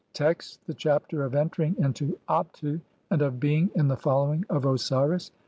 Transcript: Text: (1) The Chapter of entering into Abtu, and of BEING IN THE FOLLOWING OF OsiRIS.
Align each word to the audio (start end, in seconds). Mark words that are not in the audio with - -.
Text: 0.13 0.57
(1) 0.61 0.63
The 0.65 0.73
Chapter 0.73 1.23
of 1.25 1.35
entering 1.35 1.75
into 1.77 2.17
Abtu, 2.27 2.81
and 3.11 3.21
of 3.21 3.39
BEING 3.39 3.69
IN 3.75 3.87
THE 3.87 3.97
FOLLOWING 3.97 4.45
OF 4.49 4.65
OsiRIS. 4.65 5.29